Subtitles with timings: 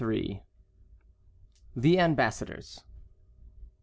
[1.75, 2.83] THE AMBASSADORS.